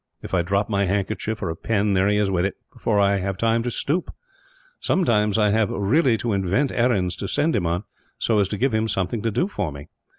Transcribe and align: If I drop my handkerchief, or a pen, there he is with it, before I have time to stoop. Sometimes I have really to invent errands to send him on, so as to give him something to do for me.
If 0.23 0.33
I 0.33 0.41
drop 0.41 0.67
my 0.67 0.85
handkerchief, 0.85 1.43
or 1.43 1.51
a 1.51 1.55
pen, 1.55 1.93
there 1.93 2.07
he 2.07 2.17
is 2.17 2.31
with 2.31 2.43
it, 2.43 2.55
before 2.73 2.99
I 2.99 3.17
have 3.17 3.37
time 3.37 3.61
to 3.61 3.69
stoop. 3.69 4.09
Sometimes 4.79 5.37
I 5.37 5.51
have 5.51 5.69
really 5.69 6.17
to 6.17 6.33
invent 6.33 6.71
errands 6.71 7.15
to 7.17 7.27
send 7.27 7.55
him 7.55 7.67
on, 7.67 7.83
so 8.17 8.39
as 8.39 8.47
to 8.47 8.57
give 8.57 8.73
him 8.73 8.87
something 8.87 9.21
to 9.21 9.29
do 9.29 9.47
for 9.47 9.71
me. 9.71 9.89